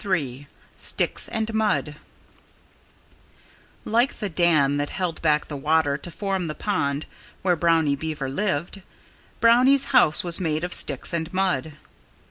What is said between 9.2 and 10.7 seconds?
Brownie's house was made